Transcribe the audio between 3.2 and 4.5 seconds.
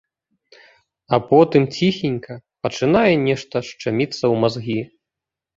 нешта шчаміцца ў